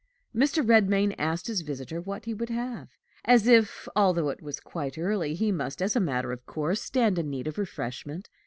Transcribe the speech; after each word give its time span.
Mr. 0.35 0.67
Redmain 0.67 1.13
asked 1.19 1.45
his 1.45 1.61
visitor 1.61 2.01
what 2.01 2.25
he 2.25 2.33
would 2.33 2.49
have, 2.49 2.89
as 3.23 3.45
if, 3.45 3.87
although 3.95 4.29
it 4.29 4.41
was 4.41 4.59
quite 4.59 4.97
early, 4.97 5.35
he 5.35 5.51
must, 5.51 5.79
as 5.79 5.95
a 5.95 5.99
matter 5.99 6.31
of 6.31 6.43
course, 6.47 6.81
stand 6.81 7.19
in 7.19 7.29
need 7.29 7.45
of 7.45 7.59
refreshment. 7.59 8.27